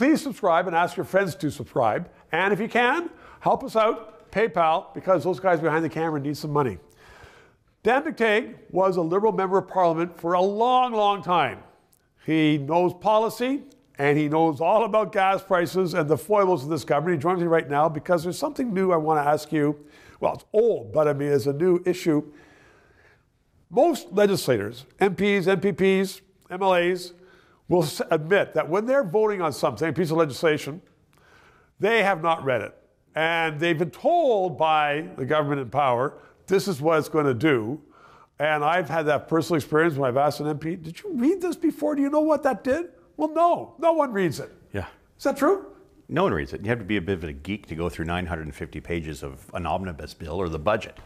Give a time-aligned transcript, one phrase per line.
[0.00, 2.08] Please subscribe and ask your friends to subscribe.
[2.32, 3.10] And if you can,
[3.40, 6.78] help us out, PayPal, because those guys behind the camera need some money.
[7.82, 11.58] Dan McTeague was a Liberal member of Parliament for a long, long time.
[12.24, 13.60] He knows policy
[13.98, 17.18] and he knows all about gas prices and the foibles of this government.
[17.18, 19.84] He joins me right now because there's something new I want to ask you.
[20.18, 22.32] Well, it's old, but I mean, it's a new issue.
[23.68, 27.12] Most legislators, MPs, MPPs, MLAs,
[27.70, 30.82] will admit that when they're voting on something, a piece of legislation,
[31.78, 32.76] they have not read it.
[33.14, 36.14] And they've been told by the government in power,
[36.48, 37.80] this is what it's going to do.
[38.40, 41.56] And I've had that personal experience when I've asked an MP, did you read this
[41.56, 41.94] before?
[41.94, 42.86] Do you know what that did?
[43.16, 44.50] Well, no, no one reads it.
[44.72, 44.86] Yeah.
[45.16, 45.66] Is that true?
[46.08, 46.62] No one reads it.
[46.62, 49.48] You have to be a bit of a geek to go through 950 pages of
[49.54, 50.98] an omnibus bill or the budget.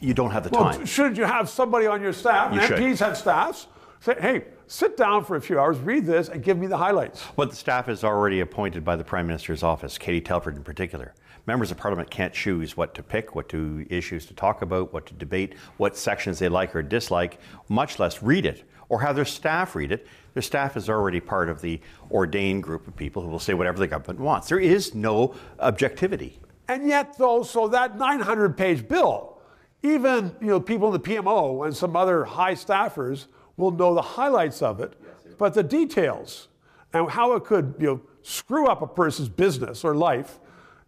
[0.00, 0.86] You don't have the Well, time.
[0.86, 2.54] shouldn't you have somebody on your staff?
[2.54, 2.78] You should.
[2.78, 3.66] MPs have staffs.
[4.00, 7.22] Say, hey, sit down for a few hours, read this, and give me the highlights.
[7.34, 11.14] What the staff is already appointed by the Prime Minister's office, Katie Telford in particular.
[11.46, 15.06] Members of Parliament can't choose what to pick, what to issues to talk about, what
[15.06, 19.24] to debate, what sections they like or dislike, much less read it or have their
[19.24, 20.06] staff read it.
[20.34, 23.78] Their staff is already part of the ordained group of people who will say whatever
[23.78, 24.48] the government wants.
[24.48, 26.38] There is no objectivity.
[26.68, 29.38] And yet, though, so that 900 page bill,
[29.82, 33.26] even you know, people in the PMO and some other high staffers
[33.58, 34.94] will know the highlights of it,
[35.36, 36.48] but the details
[36.94, 40.38] and how it could you know, screw up a person's business or life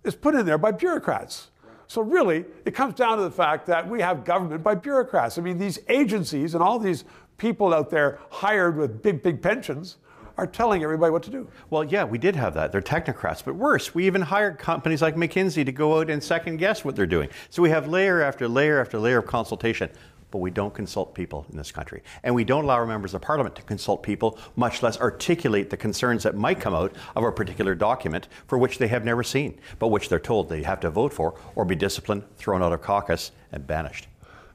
[0.05, 1.51] is put in there by bureaucrats.
[1.89, 5.37] So really, it comes down to the fact that we have government by bureaucrats.
[5.37, 7.05] I mean, these agencies and all these
[7.37, 9.97] people out there hired with big, big pensions
[10.39, 11.49] are telling everybody what to do.
[11.69, 12.71] Well, yeah, we did have that.
[12.73, 16.59] They're technocrats, but worse, we even hired companies like McKinsey to go out and second
[16.59, 17.29] guess what they're doing.
[17.51, 19.91] So we have layer after layer after layer of consultation,
[20.31, 22.03] but we don't consult people in this country.
[22.23, 25.77] And we don't allow our members of parliament to consult people, much less articulate the
[25.77, 29.59] concerns that might come out of a particular document for which they have never seen,
[29.79, 32.83] but which they're told they have to vote for or be disciplined, thrown out of
[32.83, 34.07] caucus, and banished.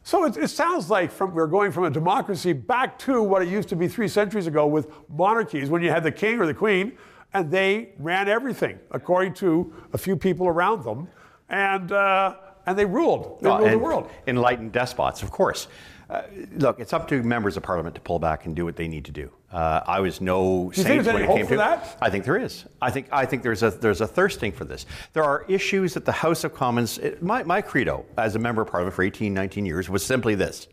[0.03, 3.47] So it, it, sounds like from, we're going from a democracy back to what it
[3.47, 6.53] used to be three centuries ago with monarchies, when you had the king or the
[6.53, 6.95] queen,
[7.33, 11.07] and they ran everything according to a few people around them,
[11.49, 13.39] and uh, and they ruled.
[13.41, 14.11] They ruled the world.
[14.27, 15.67] Enlightened despots, of course.
[16.09, 16.21] Uh,
[16.57, 19.05] look, it's up to members of parliament to pull back and do what they need
[19.05, 19.31] to do.
[19.51, 21.97] Uh, I was no Do saint when it came for to that?
[21.99, 22.65] I think there is.
[22.81, 24.85] I think I think there's a there's a thirsting for this.
[25.13, 26.99] There are issues that the House of Commons.
[26.99, 30.35] It, my my credo as a member of parliament for 18, 19 years was simply
[30.35, 30.67] this: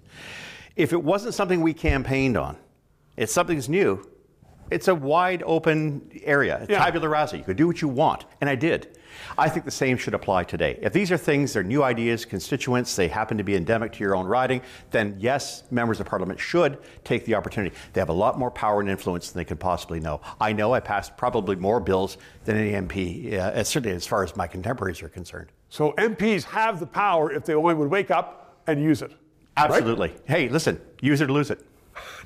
[0.77, 2.59] if it wasn't something we campaigned on,
[3.17, 4.07] it's something's new.
[4.73, 6.85] It's a wide open area, It's Yeah.
[6.85, 7.37] tabula rasa.
[7.39, 8.99] You could do what you want, and I did.
[9.39, 10.79] I think the same should apply today.
[10.83, 14.17] If these are things, they're new ideas, constituents, they happen to be endemic to your
[14.17, 17.75] own riding, then yes, members of parliament should take the opportunity.
[17.93, 20.21] They have a lot more power and influence than they could possibly know.
[20.41, 24.35] I know I passed probably more bills than any MP, uh, certainly as far as
[24.37, 25.49] my contemporaries are concerned.
[25.69, 29.11] So MPs have the power if they only would wake up and use it.
[29.57, 29.71] Right?
[29.71, 30.15] Absolutely.
[30.25, 31.61] Hey, listen, use it or lose it.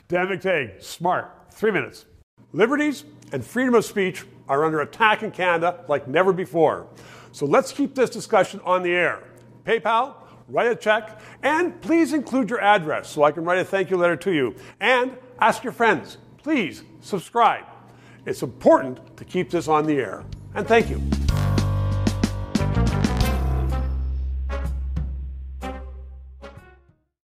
[0.08, 1.32] Dan McTeague, smart.
[1.50, 2.06] Three minutes.
[2.52, 6.86] Liberties and freedom of speech are under attack in Canada like never before.
[7.32, 9.22] So let's keep this discussion on the air.
[9.64, 10.14] PayPal,
[10.48, 13.96] write a check, and please include your address so I can write a thank you
[13.96, 14.54] letter to you.
[14.80, 17.64] And ask your friends, please subscribe.
[18.24, 20.24] It's important to keep this on the air.
[20.54, 21.02] And thank you.